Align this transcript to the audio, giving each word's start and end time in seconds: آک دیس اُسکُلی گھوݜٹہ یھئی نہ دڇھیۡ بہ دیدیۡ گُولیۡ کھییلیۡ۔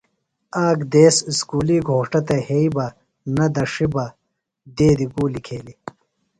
آک 0.65 0.79
دیس 0.91 1.15
اُسکُلی 1.29 1.77
گھوݜٹہ 1.87 2.37
یھئی 2.47 2.67
نہ 3.35 3.45
دڇھیۡ 3.55 3.89
بہ 3.93 4.05
دیدیۡ 4.77 5.11
گُولیۡ 5.13 5.43
کھییلیۡ۔ 5.45 5.79